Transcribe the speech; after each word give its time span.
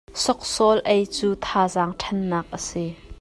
Sawksawl 0.23 0.79
ei 0.93 1.03
cu 1.15 1.27
thazang 1.45 1.93
ṭhan 2.01 2.19
nak 2.29 2.47
a 2.57 2.59
si. 2.67 2.85